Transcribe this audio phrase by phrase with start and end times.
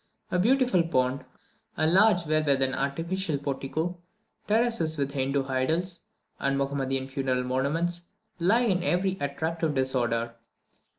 [0.31, 1.25] A beautiful pond,
[1.77, 3.99] a large well with an artificial portico,
[4.47, 6.05] terraces with Hindoo idols
[6.39, 8.07] and Mahomedan funeral monuments,
[8.39, 10.33] lie in very attractive disorder.